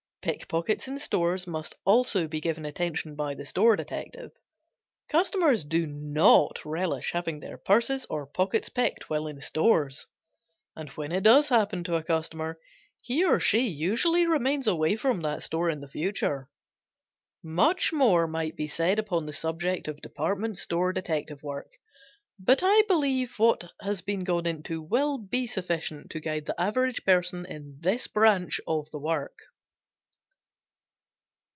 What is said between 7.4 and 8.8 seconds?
purses or pockets